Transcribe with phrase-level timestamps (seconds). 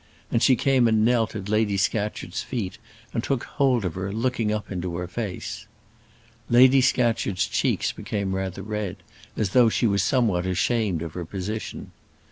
[0.31, 2.79] and she came and knelt at Lady Scatcherd's feet,
[3.13, 5.67] and took hold of her, looking up into her face.
[6.49, 8.95] Lady Scatcherd's cheeks became rather red,
[9.37, 11.91] as though she was somewhat ashamed of her position.